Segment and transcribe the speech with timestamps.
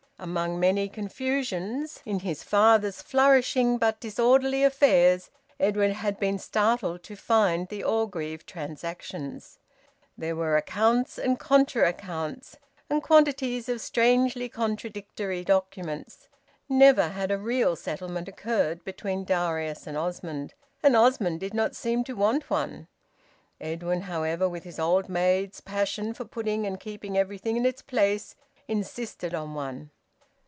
[0.23, 7.15] Among many confusions in his father's flourishing but disorderly affairs, Edwin had been startled to
[7.15, 9.57] find the Orgreave transactions.
[10.15, 16.27] There were accounts and contra accounts, and quantities of strangely contradictory documents.
[16.69, 20.53] Never had a real settlement occurred between Darius and Osmond.
[20.83, 22.87] And Osmond did not seem to want one.
[23.59, 28.35] Edwin, however, with his old maid's passion for putting and keeping everything in its place,
[28.67, 29.89] insisted on one.